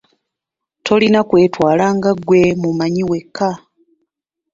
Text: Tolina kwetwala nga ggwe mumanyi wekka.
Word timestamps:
Tolina 0.85 1.19
kwetwala 1.29 1.85
nga 1.95 2.11
ggwe 2.17 2.41
mumanyi 2.61 3.03
wekka. 3.09 3.49